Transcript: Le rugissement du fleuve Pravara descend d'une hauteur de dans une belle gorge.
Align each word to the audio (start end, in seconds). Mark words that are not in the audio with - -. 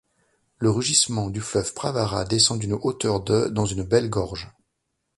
Le 0.57 0.71
rugissement 0.71 1.29
du 1.29 1.41
fleuve 1.41 1.75
Pravara 1.75 2.25
descend 2.25 2.57
d'une 2.57 2.73
hauteur 2.73 3.21
de 3.23 3.49
dans 3.49 3.67
une 3.67 3.83
belle 3.83 4.09
gorge. 4.09 4.49